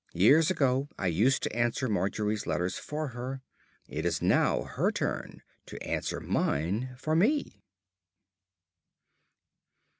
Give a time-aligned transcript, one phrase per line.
[0.15, 3.43] Years ago I used to answer Margery's letter for her.
[3.87, 7.61] It is now her turn to answer mine for me.